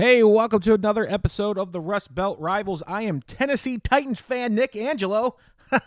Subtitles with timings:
[0.00, 2.82] Hey, welcome to another episode of the Rust Belt Rivals.
[2.86, 5.36] I am Tennessee Titans fan Nick Angelo.
[5.70, 5.78] All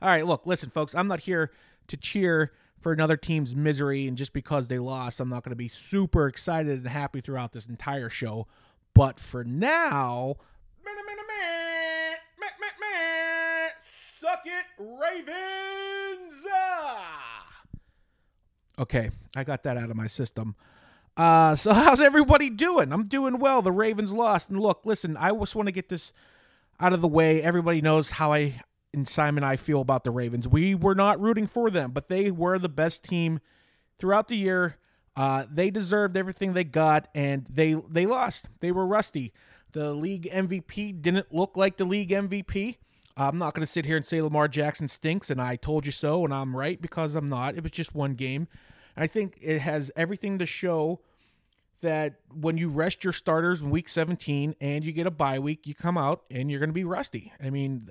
[0.00, 1.50] right, look, listen, folks, I'm not here
[1.88, 5.56] to cheer for another team's misery, and just because they lost, I'm not going to
[5.56, 8.46] be super excited and happy throughout this entire show.
[8.94, 10.36] But for now,
[14.20, 16.46] suck it, Ravens!
[16.54, 17.62] Ah!
[18.78, 20.54] Okay, I got that out of my system.
[21.16, 22.92] Uh, so how's everybody doing?
[22.92, 23.62] I'm doing well.
[23.62, 24.48] The Ravens lost.
[24.48, 26.12] And look, listen, I just want to get this
[26.80, 27.42] out of the way.
[27.42, 30.48] Everybody knows how I and Simon and I feel about the Ravens.
[30.48, 33.40] We were not rooting for them, but they were the best team
[33.98, 34.78] throughout the year.
[35.14, 38.48] Uh, they deserved everything they got, and they they lost.
[38.60, 39.32] They were rusty.
[39.72, 42.76] The league MVP didn't look like the league MVP.
[43.16, 45.92] I'm not going to sit here and say Lamar Jackson stinks, and I told you
[45.92, 47.56] so, and I'm right because I'm not.
[47.56, 48.46] It was just one game.
[48.96, 51.00] I think it has everything to show
[51.82, 55.66] that when you rest your starters in week 17 and you get a bye week,
[55.66, 57.32] you come out and you're going to be rusty.
[57.42, 57.88] I mean,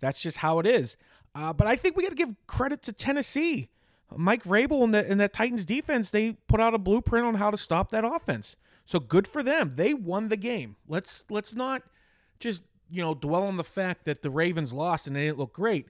[0.00, 0.96] that's just how it is.
[1.34, 3.68] Uh, but I think we got to give credit to Tennessee.
[4.14, 7.50] Mike Vrabel and, the, and that Titans defense, they put out a blueprint on how
[7.50, 8.56] to stop that offense.
[8.84, 9.72] So good for them.
[9.74, 10.76] They won the game.
[10.86, 11.82] Let's let's not
[12.38, 15.52] just you know dwell on the fact that the Ravens lost and they didn't look
[15.52, 15.88] great.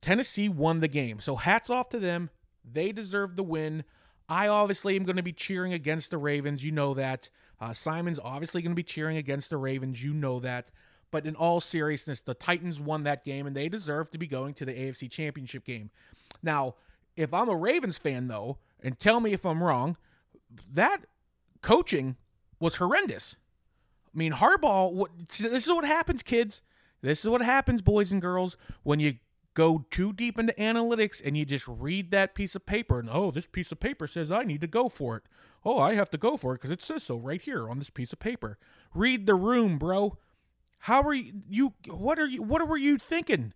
[0.00, 1.20] Tennessee won the game.
[1.20, 2.30] So hats off to them.
[2.70, 3.84] They deserve the win.
[4.28, 6.64] I obviously am going to be cheering against the Ravens.
[6.64, 7.30] You know that.
[7.60, 10.02] Uh, Simon's obviously going to be cheering against the Ravens.
[10.02, 10.70] You know that.
[11.10, 14.54] But in all seriousness, the Titans won that game and they deserve to be going
[14.54, 15.90] to the AFC Championship game.
[16.42, 16.74] Now,
[17.16, 19.96] if I'm a Ravens fan, though, and tell me if I'm wrong,
[20.72, 21.06] that
[21.62, 22.16] coaching
[22.58, 23.36] was horrendous.
[24.14, 26.62] I mean, Harbaugh, what, this is what happens, kids.
[27.02, 29.14] This is what happens, boys and girls, when you
[29.56, 33.30] go too deep into analytics and you just read that piece of paper and oh
[33.30, 35.22] this piece of paper says i need to go for it.
[35.64, 37.90] Oh i have to go for it because it says so right here on this
[37.90, 38.58] piece of paper.
[38.94, 40.18] Read the room bro.
[40.80, 43.54] How are you you what are you what were you thinking?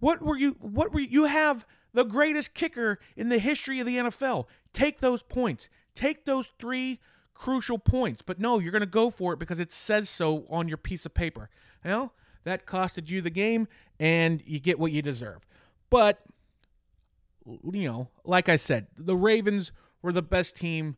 [0.00, 3.86] What were you what were you, you have the greatest kicker in the history of
[3.86, 5.68] the nfl take those points.
[5.94, 6.98] Take those three
[7.34, 8.20] crucial points.
[8.20, 11.06] But no you're going to go for it because it says so on your piece
[11.06, 11.50] of paper.
[11.84, 12.12] You know
[12.44, 13.68] that costed you the game,
[13.98, 15.46] and you get what you deserve.
[15.90, 16.20] But,
[17.46, 19.72] you know, like I said, the Ravens
[20.02, 20.96] were the best team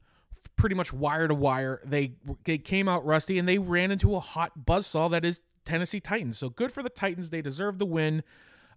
[0.57, 1.81] pretty much wire to wire.
[1.85, 2.13] They,
[2.45, 6.39] they came out rusty, and they ran into a hot buzzsaw that is Tennessee Titans.
[6.39, 7.31] So good for the Titans.
[7.31, 8.23] They deserve the win.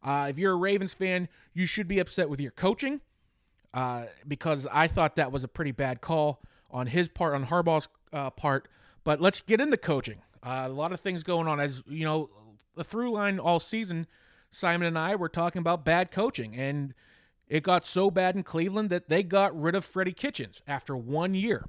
[0.03, 3.01] Uh, if you're a Ravens fan, you should be upset with your coaching
[3.73, 6.41] uh, because I thought that was a pretty bad call
[6.71, 8.67] on his part, on Harbaugh's uh, part.
[9.03, 10.21] But let's get into coaching.
[10.41, 11.59] Uh, a lot of things going on.
[11.59, 12.29] As you know,
[12.79, 14.07] the through line all season,
[14.49, 16.93] Simon and I were talking about bad coaching, and
[17.47, 21.35] it got so bad in Cleveland that they got rid of Freddie Kitchens after one
[21.35, 21.67] year.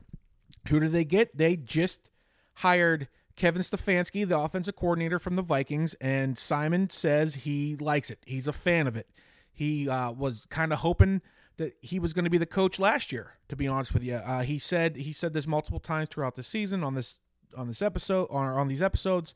[0.68, 1.36] Who did they get?
[1.36, 2.08] They just
[2.54, 8.18] hired Kevin Stefanski, the offensive coordinator from the Vikings, and Simon says he likes it.
[8.24, 9.08] He's a fan of it.
[9.52, 11.22] He uh, was kind of hoping
[11.56, 13.34] that he was going to be the coach last year.
[13.48, 16.42] To be honest with you, uh, he said he said this multiple times throughout the
[16.42, 17.18] season on this
[17.56, 19.34] on this episode or on these episodes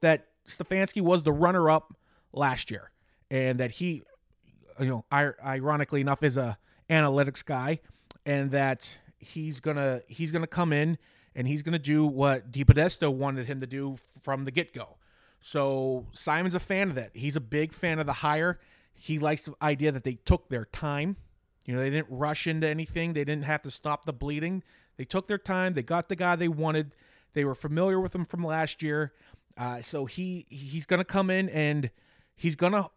[0.00, 1.96] that Stefanski was the runner up
[2.32, 2.90] last year,
[3.30, 4.02] and that he,
[4.80, 6.58] you know, ironically enough, is a
[6.90, 7.80] analytics guy,
[8.26, 10.98] and that he's gonna he's gonna come in
[11.34, 14.98] and he's gonna do what DePodesta wanted him to do from the get go.
[15.40, 17.10] So Simon's a fan of that.
[17.14, 18.60] He's a big fan of the hire.
[18.94, 21.16] He likes the idea that they took their time.
[21.66, 23.12] You know, they didn't rush into anything.
[23.12, 24.62] They didn't have to stop the bleeding.
[24.96, 25.74] They took their time.
[25.74, 26.94] They got the guy they wanted.
[27.32, 29.12] They were familiar with him from last year.
[29.56, 31.90] Uh, so he he's to come in and
[32.34, 32.90] he's to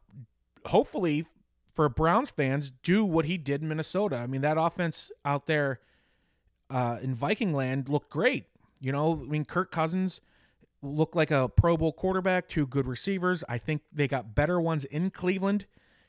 [0.65, 1.25] hopefully
[1.73, 4.17] for Browns fans do what he did in Minnesota.
[4.17, 5.79] I mean that offense out there
[6.69, 8.45] uh, in Viking land looked great.
[8.79, 10.21] You know, I mean Kirk Cousins
[10.81, 13.43] looked like a Pro Bowl quarterback, two good receivers.
[13.47, 15.65] I think they got better ones in Cleveland.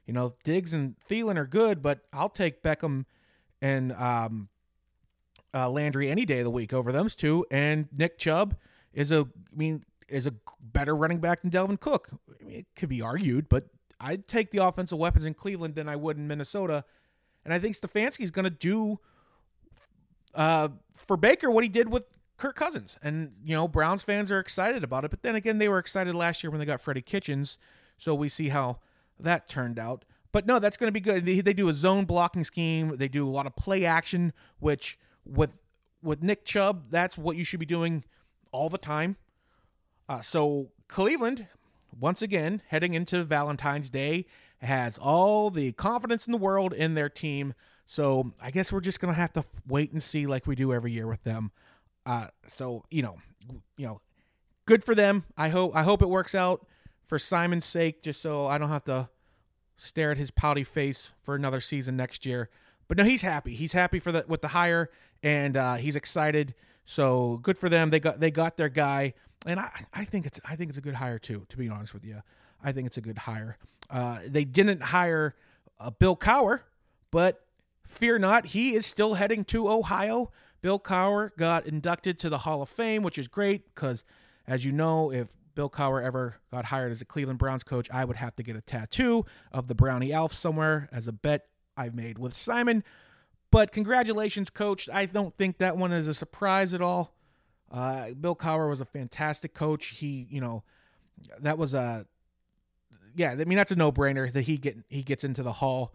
[0.07, 3.05] You know, Diggs and Thielen are good, but I'll take Beckham
[3.61, 4.49] and um,
[5.53, 7.45] uh, Landry any day of the week over them two.
[7.51, 8.56] And Nick Chubb
[8.93, 12.08] is a, I mean, is a better running back than Dalvin Cook.
[12.12, 13.69] I mean, it could be argued, but
[14.00, 16.84] I'd take the offensive weapons in Cleveland than I would in Minnesota.
[17.44, 18.99] And I think Stefanski's going to do
[20.34, 22.05] uh, for Baker what he did with
[22.37, 22.99] Kirk Cousins.
[23.02, 25.10] And, you know, Browns fans are excited about it.
[25.10, 27.58] But then again, they were excited last year when they got Freddie Kitchens.
[27.96, 28.78] So we see how
[29.19, 30.05] that turned out.
[30.31, 31.25] But no, that's going to be good.
[31.26, 32.96] They, they do a zone blocking scheme.
[32.96, 35.55] They do a lot of play action, which with
[36.00, 38.05] with Nick Chubb, that's what you should be doing
[38.52, 39.16] all the time.
[40.08, 41.46] Uh, so Cleveland,
[41.99, 44.26] once again, heading into Valentine's Day,
[44.60, 47.55] has all the confidence in the world in their team.
[47.84, 50.93] So I guess we're just gonna have to wait and see, like we do every
[50.93, 51.52] year with them.
[52.05, 53.19] Uh, so you know,
[53.76, 54.00] you know,
[54.66, 55.25] good for them.
[55.37, 56.66] I hope I hope it works out
[57.06, 59.08] for Simon's sake, just so I don't have to
[59.76, 62.50] stare at his pouty face for another season next year.
[62.88, 63.55] But no, he's happy.
[63.55, 64.90] He's happy for the with the hire,
[65.22, 66.55] and uh, he's excited.
[66.84, 67.90] So good for them.
[67.90, 69.14] They got they got their guy,
[69.46, 71.44] and I I think it's I think it's a good hire too.
[71.49, 72.23] To be honest with you,
[72.62, 73.58] I think it's a good hire.
[73.90, 75.35] Uh, they didn't hire
[75.81, 76.61] uh, Bill Cowher,
[77.11, 77.44] but
[77.85, 80.31] fear not, he is still heading to Ohio.
[80.61, 84.05] Bill Cowher got inducted to the Hall of Fame, which is great because,
[84.46, 88.05] as you know, if Bill Cowher ever got hired as a Cleveland Browns coach, I
[88.05, 91.46] would have to get a tattoo of the Brownie Elf somewhere as a bet
[91.76, 92.84] I've made with Simon.
[93.50, 94.88] But congratulations, coach.
[94.93, 97.14] I don't think that one is a surprise at all.
[97.70, 99.87] Uh, Bill Cowher was a fantastic coach.
[99.88, 100.62] He, you know,
[101.41, 102.06] that was a,
[103.15, 103.32] yeah.
[103.32, 105.94] I mean, that's a no-brainer that he get he gets into the hall.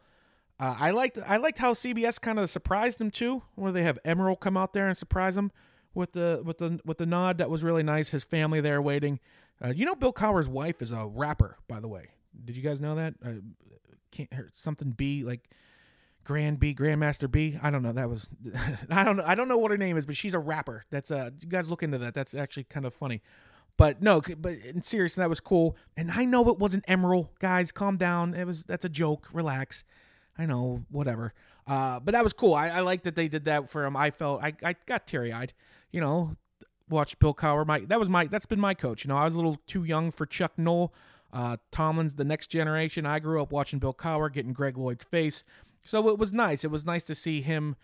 [0.59, 3.97] Uh, I liked I liked how CBS kind of surprised him too, where they have
[4.05, 5.51] Emerald come out there and surprise him
[5.93, 7.37] with the with the with the nod.
[7.39, 8.09] That was really nice.
[8.09, 9.19] His family there waiting.
[9.63, 12.09] Uh, you know, Bill Cowher's wife is a rapper, by the way.
[12.45, 13.15] Did you guys know that?
[13.25, 13.31] Uh,
[14.11, 15.49] can't something B like
[16.23, 17.57] Grand B, Grandmaster B.
[17.61, 17.91] I don't know.
[17.91, 18.27] That was
[18.89, 19.23] I don't know.
[19.25, 20.85] I don't know what her name is, but she's a rapper.
[20.89, 22.13] That's uh you guys look into that.
[22.13, 23.21] That's actually kind of funny.
[23.75, 25.75] But no, but in serious, that was cool.
[25.97, 27.71] And I know it wasn't Emerald, guys.
[27.71, 28.33] Calm down.
[28.33, 29.29] It was that's a joke.
[29.33, 29.83] Relax.
[30.37, 31.33] I know, whatever.
[31.67, 32.53] Uh, but that was cool.
[32.53, 33.95] I, I like that they did that for him.
[33.95, 35.53] I felt I, I got teary eyed.
[35.91, 36.35] You know,
[36.89, 37.65] watch Bill Cowher.
[37.65, 39.03] My that was my that's been my coach.
[39.05, 40.93] You know, I was a little too young for Chuck Noll.
[41.31, 43.07] Uh, Tomlin's the next generation.
[43.07, 45.43] I grew up watching Bill Cowher getting Greg Lloyd's face.
[45.85, 46.63] So it was nice.
[46.63, 47.75] It was nice to see him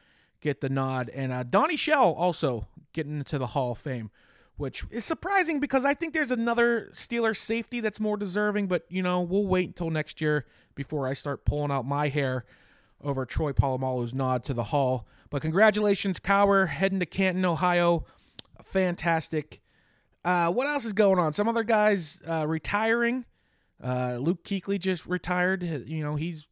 [0.42, 1.10] get the nod.
[1.10, 4.10] And uh, Donnie Shell also getting into the Hall of Fame,
[4.58, 8.68] which is surprising because I think there's another Steeler safety that's more deserving.
[8.68, 12.46] But, you know, we'll wait until next year before I start pulling out my hair
[13.02, 15.08] over Troy Polamalu's nod to the Hall.
[15.30, 18.06] But congratulations, Cowher, heading to Canton, Ohio.
[18.64, 19.62] Fantastic.
[20.24, 21.34] Uh, what else is going on?
[21.34, 23.26] Some other guys uh, retiring.
[23.82, 25.64] Uh, Luke Kuechly just retired.
[25.64, 26.48] You know, he's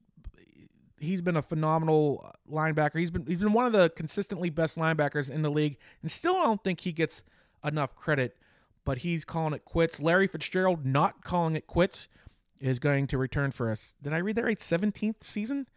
[1.00, 3.00] he's been a phenomenal linebacker.
[3.00, 6.38] He's been he's been one of the consistently best linebackers in the league, and still
[6.38, 7.24] I don't think he gets
[7.64, 8.38] enough credit.
[8.86, 10.00] But he's calling it quits.
[10.00, 12.08] Larry Fitzgerald not calling it quits
[12.60, 13.96] is going to return for us.
[14.02, 14.62] Did I read that right?
[14.62, 15.68] Seventeenth season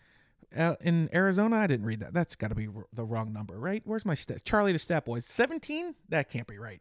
[0.57, 1.57] uh, in Arizona.
[1.57, 2.15] I didn't read that.
[2.15, 3.83] That's got to be r- the wrong number, right?
[3.85, 4.45] Where's my stats?
[4.45, 5.25] Charlie the stat boys.
[5.27, 5.97] Seventeen.
[6.09, 6.81] That can't be right.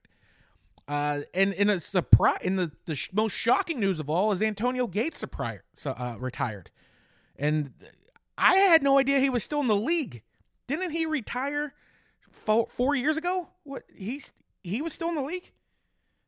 [0.88, 4.42] Uh, and in a surprise, in the, the sh- most shocking news of all is
[4.42, 6.72] Antonio Gates surprise, uh, retired,
[7.38, 7.74] and
[8.40, 10.24] I had no idea he was still in the league.
[10.68, 11.74] Didn't he retire
[12.32, 13.50] four, four years ago?
[13.64, 14.32] What he's
[14.64, 15.52] he was still in the league?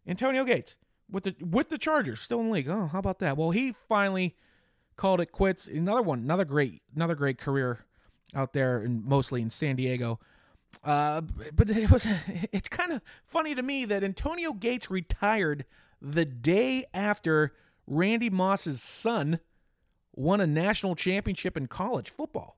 [0.07, 0.75] Antonio Gates
[1.09, 2.69] with the with the Chargers still in the league.
[2.69, 3.37] Oh, how about that?
[3.37, 4.35] Well, he finally
[4.95, 5.67] called it quits.
[5.67, 7.85] Another one, another great, another great career
[8.35, 10.19] out there, and mostly in San Diego.
[10.83, 11.21] Uh,
[11.53, 12.07] but it was
[12.51, 15.65] it's kind of funny to me that Antonio Gates retired
[16.01, 17.53] the day after
[17.85, 19.39] Randy Moss's son
[20.13, 22.57] won a national championship in college football.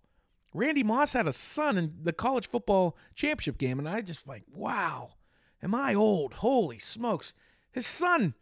[0.53, 4.43] Randy Moss had a son in the college football championship game, and I just like,
[4.53, 5.13] wow,
[5.61, 6.35] am I old?
[6.35, 7.33] Holy smokes.
[7.71, 8.35] His son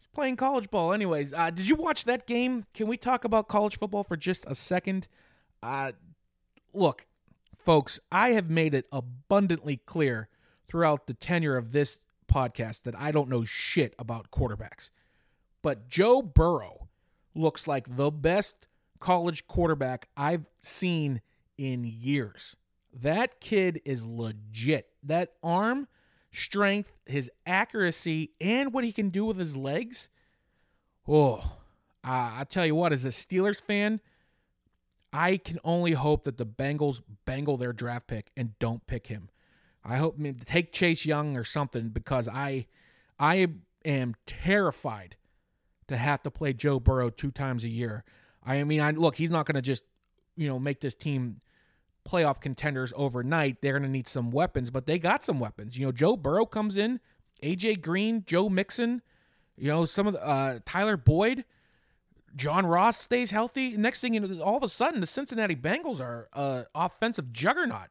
[0.00, 0.92] is playing college ball.
[0.94, 2.64] Anyways, uh, did you watch that game?
[2.72, 5.08] Can we talk about college football for just a second?
[5.62, 5.92] Uh,
[6.72, 7.06] look,
[7.58, 10.28] folks, I have made it abundantly clear
[10.68, 12.00] throughout the tenure of this
[12.32, 14.90] podcast that I don't know shit about quarterbacks.
[15.60, 16.87] But Joe Burrow
[17.38, 18.66] looks like the best
[19.00, 21.20] college quarterback I've seen
[21.56, 22.56] in years.
[22.92, 24.88] That kid is legit.
[25.02, 25.88] That arm
[26.32, 30.08] strength, his accuracy, and what he can do with his legs.
[31.06, 31.58] Oh,
[32.04, 34.00] I tell you what, as a Steelers fan,
[35.12, 39.30] I can only hope that the Bengals bangle their draft pick and don't pick him.
[39.84, 42.66] I hope I mean, take Chase Young or something because I
[43.18, 43.48] I
[43.84, 45.16] am terrified
[45.88, 48.04] to have to play Joe Burrow two times a year.
[48.44, 49.82] I mean, I look, he's not going to just,
[50.36, 51.36] you know, make this team
[52.08, 53.60] playoff contenders overnight.
[53.60, 55.76] They're going to need some weapons, but they got some weapons.
[55.76, 57.00] You know, Joe Burrow comes in,
[57.42, 59.02] AJ Green, Joe Mixon,
[59.56, 61.44] you know, some of the uh, Tyler Boyd,
[62.36, 63.76] John Ross stays healthy.
[63.76, 67.88] Next thing you know, all of a sudden, the Cincinnati Bengals are uh, offensive juggernaut.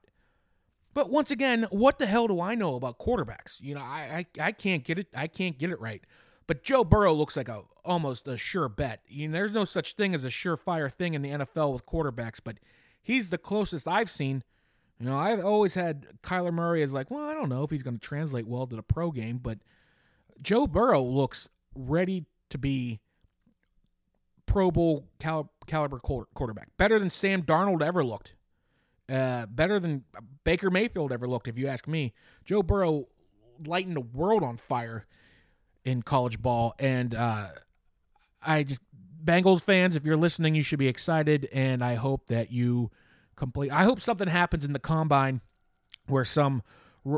[0.93, 3.61] But once again, what the hell do I know about quarterbacks?
[3.61, 5.07] You know, I, I I can't get it.
[5.15, 6.03] I can't get it right.
[6.47, 9.01] But Joe Burrow looks like a almost a sure bet.
[9.07, 12.39] You know, there's no such thing as a surefire thing in the NFL with quarterbacks,
[12.43, 12.57] but
[13.01, 14.43] he's the closest I've seen.
[14.99, 17.83] You know, I've always had Kyler Murray as like, well, I don't know if he's
[17.83, 19.59] going to translate well to the pro game, but
[20.41, 22.99] Joe Burrow looks ready to be
[24.45, 28.33] Pro Bowl cal- caliber quarterback, better than Sam Darnold ever looked,
[29.09, 30.05] uh, better than
[30.43, 31.47] Baker Mayfield ever looked.
[31.47, 32.13] If you ask me,
[32.45, 33.07] Joe Burrow
[33.67, 35.05] lighting the world on fire
[35.87, 36.75] in college ball.
[36.77, 37.47] And uh,
[38.45, 38.81] I just
[39.23, 42.91] Bengals fans, if you're listening, you should be excited, and I hope that you
[43.35, 43.71] complete.
[43.71, 45.41] I hope something happens in the combine
[46.07, 46.61] where some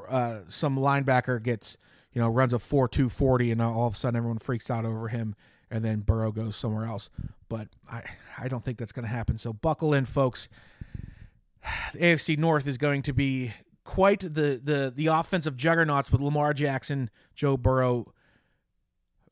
[0.08, 1.78] uh, some linebacker gets
[2.14, 4.86] you know runs a four two forty, and all of a sudden everyone freaks out
[4.86, 5.36] over him,
[5.70, 7.10] and then Burrow goes somewhere else.
[7.48, 8.04] But I
[8.38, 9.38] I don't think that's going to happen.
[9.38, 10.48] So buckle in, folks.
[11.94, 13.52] The AFC North is going to be
[13.84, 18.14] quite the the the offensive juggernauts with Lamar Jackson, Joe Burrow,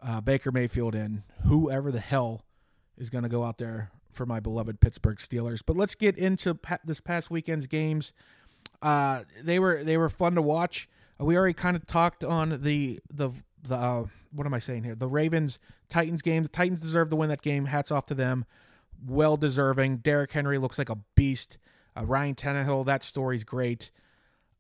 [0.02, 2.44] uh, Baker Mayfield, and whoever the hell
[2.98, 5.62] is going to go out there for my beloved Pittsburgh Steelers.
[5.66, 8.14] But let's get into pa- this past weekend's games.
[8.82, 10.90] Uh, they were they were fun to watch.
[11.20, 13.32] Uh, we already kind of talked on the the
[13.64, 14.96] the uh, what am I saying here?
[14.96, 16.44] The Ravens Titans game.
[16.44, 17.66] The Titans deserve to win that game.
[17.66, 18.46] Hats off to them.
[19.06, 19.98] Well deserving.
[19.98, 21.58] Derrick Henry looks like a beast.
[21.96, 22.86] Uh, Ryan Tannehill.
[22.86, 23.92] That story's great.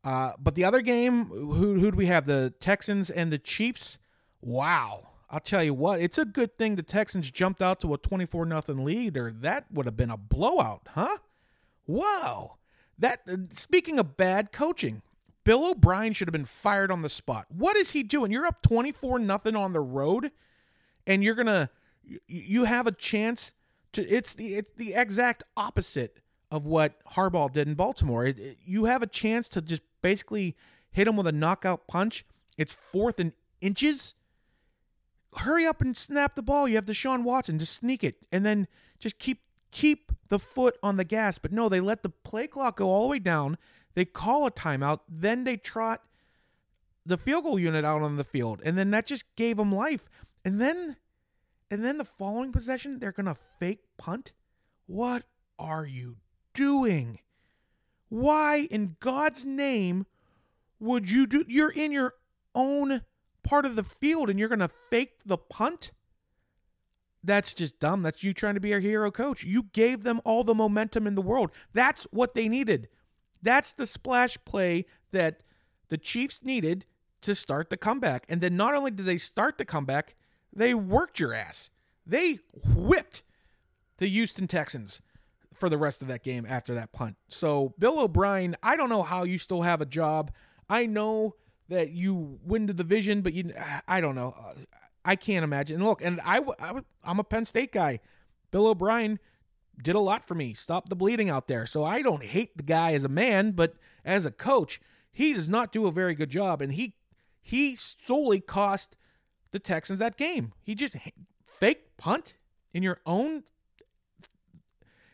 [0.03, 2.25] Uh, but the other game, who who do we have?
[2.25, 3.99] The Texans and the Chiefs.
[4.41, 5.09] Wow.
[5.29, 8.45] I'll tell you what, it's a good thing the Texans jumped out to a 24
[8.45, 11.17] nothing lead, or that would have been a blowout, huh?
[11.85, 12.57] Whoa.
[12.97, 15.01] That uh, speaking of bad coaching,
[15.43, 17.45] Bill O'Brien should have been fired on the spot.
[17.49, 18.31] What is he doing?
[18.31, 20.31] You're up 24 nothing on the road,
[21.05, 21.69] and you're gonna
[22.27, 23.51] you have a chance
[23.93, 24.07] to.
[24.07, 26.19] It's the it's the exact opposite
[26.49, 28.25] of what Harbaugh did in Baltimore.
[28.25, 30.55] It, it, you have a chance to just basically
[30.91, 32.25] hit him with a knockout punch.
[32.57, 34.15] It's fourth and inches
[35.35, 36.67] hurry up and snap the ball.
[36.67, 38.67] You have Deshaun Watson, just sneak it, and then
[38.99, 39.41] just keep
[39.71, 41.37] keep the foot on the gas.
[41.37, 43.57] But no, they let the play clock go all the way down.
[43.93, 46.03] They call a timeout, then they trot
[47.05, 50.09] the field goal unit out on the field, and then that just gave them life.
[50.43, 50.97] And then,
[51.71, 54.33] and then the following possession, they're gonna fake punt.
[54.85, 55.23] What
[55.57, 56.17] are you
[56.53, 57.19] doing?
[58.09, 60.05] Why in God's name
[60.79, 61.43] would you do?
[61.47, 62.13] You're in your
[62.53, 63.01] own
[63.47, 65.91] part of the field and you're going to fake the punt?
[67.23, 68.03] That's just dumb.
[68.03, 69.43] That's you trying to be a hero coach.
[69.43, 71.51] You gave them all the momentum in the world.
[71.73, 72.89] That's what they needed.
[73.41, 75.41] That's the splash play that
[75.89, 76.85] the Chiefs needed
[77.21, 78.25] to start the comeback.
[78.29, 80.15] And then not only did they start the comeback,
[80.53, 81.69] they worked your ass.
[82.05, 82.39] They
[82.75, 83.23] whipped
[83.97, 85.01] the Houston Texans
[85.53, 87.15] for the rest of that game after that punt.
[87.29, 90.31] So, Bill O'Brien, I don't know how you still have a job.
[90.69, 91.35] I know
[91.69, 93.53] that you win the division, but you
[93.87, 94.35] I don't know.
[95.03, 95.77] I can't imagine.
[95.77, 97.99] And look, and I, I I'm a Penn State guy.
[98.51, 99.19] Bill O'Brien
[99.81, 100.53] did a lot for me.
[100.53, 101.65] Stop the bleeding out there.
[101.65, 104.81] So I don't hate the guy as a man, but as a coach,
[105.11, 106.95] he does not do a very good job and he
[107.41, 108.95] he solely cost
[109.51, 110.53] the Texans that game.
[110.61, 110.95] He just
[111.45, 112.35] fake punt
[112.73, 113.43] in your own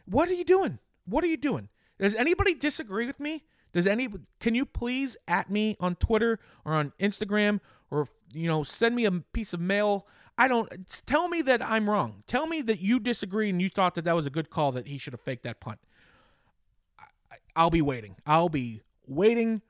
[0.05, 0.79] What are you doing?
[1.05, 1.69] What are you doing?
[2.00, 3.43] Does anybody disagree with me?
[3.73, 4.07] Does any
[4.39, 7.59] can you please at me on Twitter or on Instagram
[7.91, 10.07] or you know send me a piece of mail?
[10.37, 10.71] I don't
[11.05, 12.23] tell me that I'm wrong.
[12.25, 14.87] Tell me that you disagree and you thought that that was a good call that
[14.87, 15.79] he should have faked that punt.
[17.55, 18.15] I'll be waiting.
[18.25, 19.61] I'll be waiting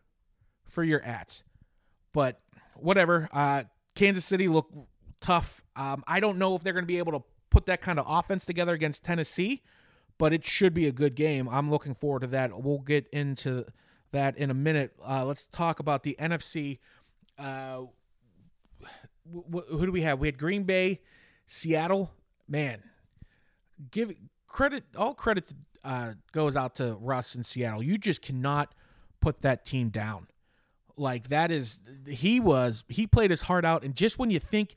[0.65, 1.43] for your ads.
[2.13, 2.39] But
[2.75, 3.27] whatever.
[3.31, 3.63] Uh,
[3.95, 4.69] Kansas City look
[5.22, 5.63] tough.
[5.75, 8.05] Um, I don't know if they're going to be able to put that kind of
[8.07, 9.62] offense together against Tennessee,
[10.17, 11.48] but it should be a good game.
[11.50, 12.63] I'm looking forward to that.
[12.63, 13.65] We'll get into
[14.13, 14.93] that in a minute.
[15.05, 16.79] Uh, let's talk about the NFC.
[17.38, 17.84] Uh,
[19.32, 20.20] who do we have?
[20.20, 21.01] We had Green Bay,
[21.46, 22.12] Seattle.
[22.48, 22.84] Man,
[23.91, 24.13] give
[24.48, 24.86] credit.
[24.98, 25.46] All credit
[25.84, 27.84] uh, goes out to Russ in Seattle.
[27.84, 28.74] You just cannot
[29.22, 30.27] put that team down.
[30.96, 34.75] Like that is he was he played his heart out, and just when you think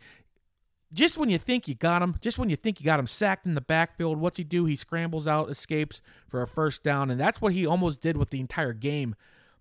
[0.97, 3.47] just when you think you got him, just when you think you got him sacked
[3.47, 4.65] in the backfield, what's he do?
[4.65, 8.31] He scrambles out, escapes for a first down, and that's what he almost did with
[8.31, 9.15] the entire game.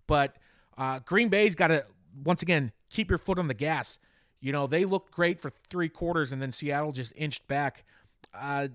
[0.06, 0.36] But
[0.78, 1.84] uh, Green Bay's got to
[2.24, 3.98] once again keep your foot on the gas.
[4.40, 7.84] You know they looked great for three quarters, and then Seattle just inched back.
[8.34, 8.68] Uh,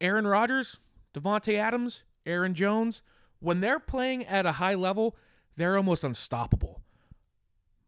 [0.00, 0.78] Aaron Rodgers,
[1.12, 3.02] Davante Adams, Aaron Jones,
[3.40, 5.16] when they're playing at a high level,
[5.56, 6.83] they're almost unstoppable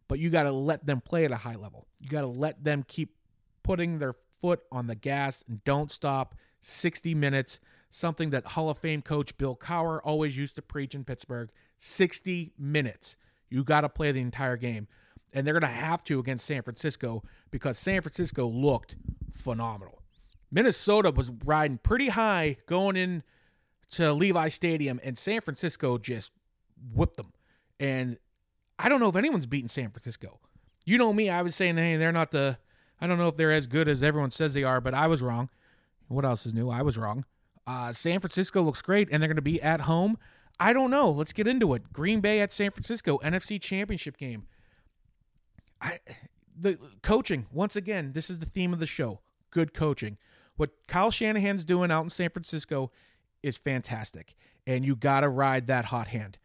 [0.08, 1.86] but you got to let them play at a high level.
[2.00, 3.14] You got to let them keep
[3.62, 7.58] putting their foot on the gas and don't stop 60 minutes,
[7.90, 12.52] something that Hall of Fame coach Bill Cowher always used to preach in Pittsburgh 60
[12.58, 13.16] minutes.
[13.50, 14.88] You got to play the entire game.
[15.32, 18.96] And they're going to have to against San Francisco because San Francisco looked
[19.34, 20.02] phenomenal.
[20.50, 23.22] Minnesota was riding pretty high going in
[23.90, 26.32] to Levi Stadium, and San Francisco just
[26.94, 27.32] whipped them.
[27.78, 28.18] And
[28.78, 30.40] I don't know if anyone's beaten San Francisco.
[30.84, 32.58] You know me, I was saying, hey, they're not the.
[33.00, 35.20] I don't know if they're as good as everyone says they are, but I was
[35.20, 35.50] wrong.
[36.08, 36.70] What else is new?
[36.70, 37.24] I was wrong.
[37.66, 40.16] Uh, San Francisco looks great, and they're going to be at home.
[40.58, 41.10] I don't know.
[41.10, 41.92] Let's get into it.
[41.92, 44.46] Green Bay at San Francisco, NFC Championship game.
[45.80, 45.98] I
[46.58, 49.20] the coaching, once again, this is the theme of the show.
[49.50, 50.16] Good coaching.
[50.56, 52.90] What Kyle Shanahan's doing out in San Francisco
[53.42, 54.34] is fantastic.
[54.66, 56.38] And you gotta ride that hot hand.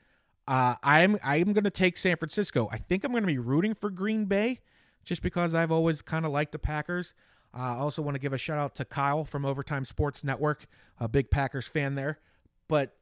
[0.51, 2.67] Uh, I'm I'm gonna take San Francisco.
[2.73, 4.59] I think I'm gonna be rooting for Green Bay
[5.05, 7.13] just because I've always kind of liked the Packers.
[7.53, 10.67] Uh, I also want to give a shout out to Kyle from Overtime Sports Network,
[10.99, 12.19] a big Packers fan there.
[12.67, 12.97] But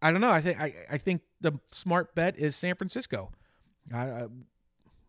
[0.00, 0.30] I don't know.
[0.30, 3.32] I think I, I think the smart bet is San Francisco.
[3.94, 4.28] Uh,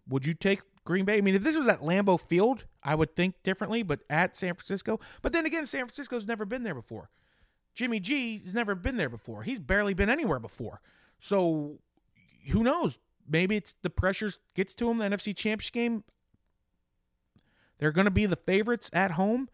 [0.10, 1.18] would you take Green Bay?
[1.18, 3.84] I mean, if this was at Lambeau Field, I would think differently.
[3.84, 7.10] But at San Francisco, but then again, San Francisco's never been there before.
[7.74, 9.44] Jimmy G has never been there before.
[9.44, 10.82] He's barely been anywhere before.
[11.24, 11.80] So
[12.50, 13.00] who knows?
[13.28, 14.98] Maybe it's the pressure gets to him.
[14.98, 16.04] The NFC Championship game.
[17.80, 19.48] They're going to be the favorites at home.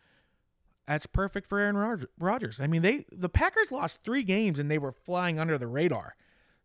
[0.87, 2.59] That's perfect for Aaron Rodgers.
[2.59, 6.15] I mean, they the Packers lost three games and they were flying under the radar,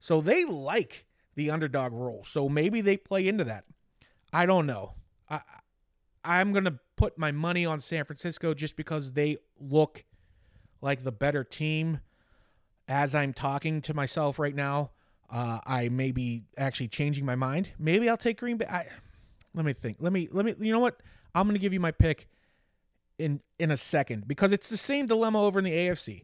[0.00, 2.25] so they like the underdog role.
[2.25, 3.64] So maybe they play into that.
[4.32, 4.94] I don't know.
[5.28, 5.42] I
[6.25, 10.04] I'm gonna put my money on San Francisco just because they look
[10.80, 12.00] like the better team.
[12.88, 14.90] As I'm talking to myself right now,
[15.35, 17.71] uh, I may be actually changing my mind.
[17.76, 18.67] Maybe I'll take Green Bay.
[18.67, 18.87] I,
[19.57, 19.97] let me think.
[19.99, 20.55] Let me let me.
[20.61, 21.00] You know what?
[21.35, 22.29] I'm going to give you my pick
[23.19, 26.23] in in a second because it's the same dilemma over in the AFC.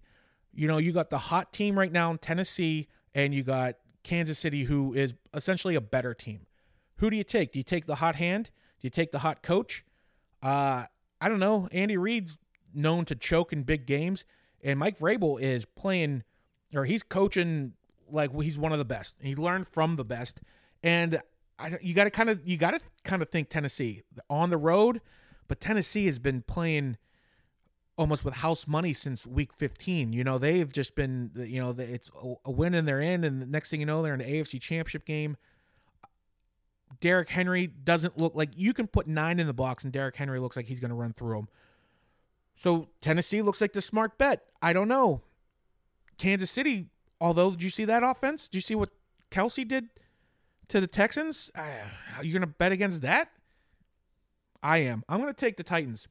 [0.54, 3.74] You know, you got the hot team right now in Tennessee, and you got
[4.04, 6.46] Kansas City, who is essentially a better team.
[6.96, 7.50] Who do you take?
[7.50, 8.50] Do you take the hot hand?
[8.80, 9.84] Do you take the hot coach?
[10.40, 10.84] Uh,
[11.20, 11.68] I don't know.
[11.72, 12.38] Andy Reid's
[12.72, 14.24] known to choke in big games,
[14.62, 16.22] and Mike Vrabel is playing,
[16.72, 17.72] or he's coaching
[18.12, 19.16] like he's one of the best.
[19.20, 20.40] He learned from the best,
[20.82, 21.20] and
[21.58, 24.56] I, you got to kind of you got to kind of think Tennessee on the
[24.56, 25.00] road,
[25.48, 26.96] but Tennessee has been playing
[27.96, 30.12] almost with house money since week 15.
[30.12, 32.10] You know, they've just been you know it's
[32.44, 34.60] a win and they're in, and the next thing you know, they're in an AFC
[34.60, 35.36] Championship game.
[37.00, 40.40] Derrick Henry doesn't look like you can put nine in the box, and Derrick Henry
[40.40, 41.48] looks like he's going to run through them.
[42.56, 44.42] So Tennessee looks like the smart bet.
[44.60, 45.22] I don't know.
[46.18, 46.88] Kansas City,
[47.20, 48.48] although, did you see that offense?
[48.48, 48.90] Did you see what
[49.30, 49.88] Kelce did
[50.68, 51.50] to the Texans?
[51.54, 51.62] Uh,
[52.22, 53.30] you going to bet against that?
[54.62, 55.04] I am.
[55.08, 56.06] I'm going to take the Titans.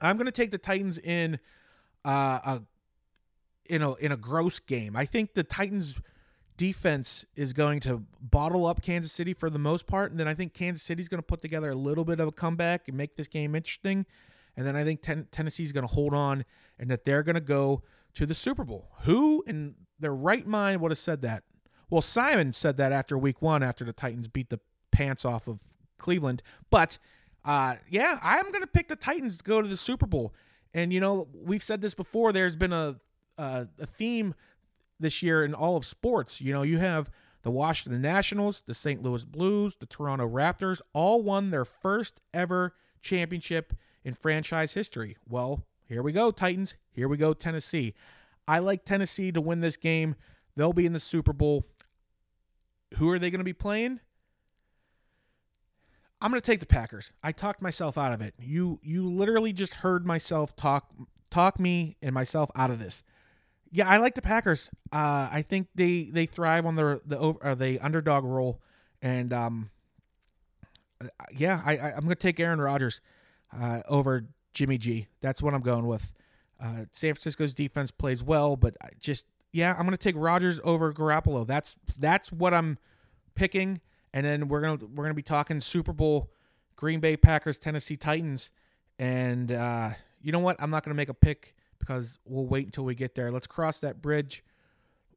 [0.00, 1.38] I'm going to take the Titans in
[2.04, 2.62] uh, a
[3.66, 4.96] in a in a gross game.
[4.96, 5.94] I think the Titans
[6.56, 10.34] defense is going to bottle up Kansas City for the most part, and then I
[10.34, 13.16] think Kansas City's going to put together a little bit of a comeback and make
[13.16, 14.06] this game interesting.
[14.56, 16.44] And then I think ten- Tennessee's going to hold on,
[16.78, 17.82] and that they're going to go
[18.16, 18.90] to the Super Bowl.
[19.02, 21.44] Who in their right mind would have said that?
[21.88, 24.58] Well, Simon said that after week one, after the Titans beat the
[24.90, 25.60] pants off of
[25.98, 26.42] Cleveland.
[26.70, 26.98] But
[27.44, 30.34] uh, yeah, I'm going to pick the Titans to go to the Super Bowl.
[30.74, 32.32] And, you know, we've said this before.
[32.32, 32.96] There's been a,
[33.38, 34.34] a, a theme
[34.98, 36.40] this year in all of sports.
[36.40, 37.10] You know, you have
[37.42, 39.02] the Washington Nationals, the St.
[39.02, 43.74] Louis Blues, the Toronto Raptors all won their first ever championship
[44.04, 45.16] in franchise history.
[45.28, 46.76] Well, here we go, Titans.
[46.90, 47.94] Here we go, Tennessee.
[48.48, 50.16] I like Tennessee to win this game.
[50.56, 51.66] They'll be in the Super Bowl.
[52.96, 54.00] Who are they going to be playing?
[56.20, 57.10] I'm going to take the Packers.
[57.22, 58.34] I talked myself out of it.
[58.38, 60.90] You you literally just heard myself talk
[61.30, 63.02] talk me and myself out of this.
[63.70, 64.70] Yeah, I like the Packers.
[64.92, 68.62] Uh, I think they they thrive on the the over the underdog role,
[69.02, 69.70] and um,
[71.32, 73.00] yeah, I, I am going to take Aaron Rodgers
[73.52, 75.06] uh, over Jimmy G.
[75.20, 76.12] That's what I'm going with.
[76.58, 81.46] Uh, San Francisco's defense plays well, but just yeah, I'm gonna take Rodgers over Garoppolo.
[81.46, 82.78] That's that's what I'm
[83.34, 83.82] picking,
[84.14, 86.30] and then we're gonna we're gonna be talking Super Bowl,
[86.74, 88.50] Green Bay Packers, Tennessee Titans,
[88.98, 89.90] and uh,
[90.22, 90.56] you know what?
[90.58, 93.30] I'm not gonna make a pick because we'll wait until we get there.
[93.30, 94.42] Let's cross that bridge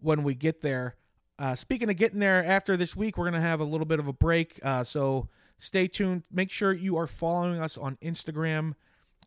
[0.01, 0.95] when we get there.
[1.39, 4.07] Uh, speaking of getting there, after this week, we're gonna have a little bit of
[4.09, 6.23] a break, uh, so stay tuned.
[6.29, 8.73] Make sure you are following us on Instagram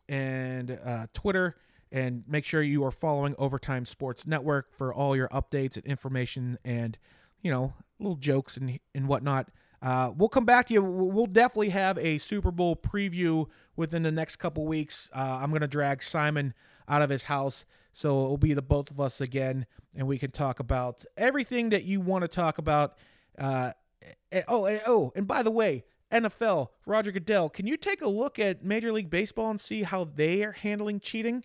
[0.07, 1.55] and uh, Twitter
[1.91, 6.57] and make sure you are following Overtime Sports Network for all your updates and information
[6.65, 6.97] and,
[7.41, 9.49] you know, little jokes and, and whatnot.
[9.81, 10.81] Uh, we'll come back to you.
[10.81, 15.09] We'll definitely have a Super Bowl preview within the next couple weeks.
[15.13, 16.53] Uh, I'm going to drag Simon
[16.87, 17.65] out of his house.
[17.91, 21.83] So it'll be the both of us again, and we can talk about everything that
[21.83, 22.97] you want to talk about.
[23.37, 23.73] Uh,
[24.47, 25.83] oh, oh, and by the way,
[26.13, 30.03] NFL, Roger Goodell, can you take a look at Major League Baseball and see how
[30.03, 31.43] they are handling cheating?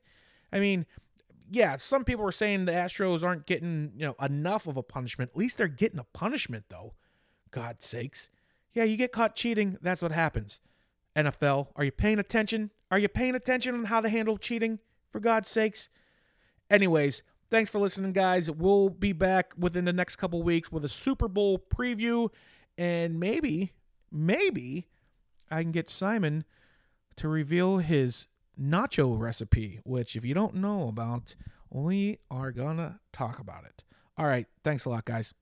[0.53, 0.87] I mean,
[1.51, 5.31] yeah, some people are saying the Astros aren't getting, you know, enough of a punishment.
[5.33, 6.95] At least they're getting a punishment though.
[7.51, 8.29] God sakes.
[8.75, 10.61] Yeah, you get caught cheating, that's what happens.
[11.17, 12.71] NFL, are you paying attention?
[12.91, 14.79] Are you paying attention on how to handle cheating?
[15.11, 15.89] For God's sakes.
[16.71, 18.51] Anyways, Thanks for listening, guys.
[18.51, 22.29] We'll be back within the next couple weeks with a Super Bowl preview,
[22.77, 23.73] and maybe,
[24.11, 24.89] maybe
[25.51, 26.45] I can get Simon
[27.17, 28.27] to reveal his
[28.61, 31.35] nacho recipe, which, if you don't know about,
[31.71, 33.85] we are gonna talk about it.
[34.17, 34.47] All right.
[34.65, 35.33] Thanks a lot, guys.